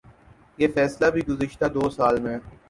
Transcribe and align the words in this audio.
یہ 0.57 0.67
فیصلہ 0.75 1.09
بھی 1.11 1.21
گزشتہ 1.27 1.65
دو 1.73 1.89
سال 1.89 2.19
میں 2.21 2.37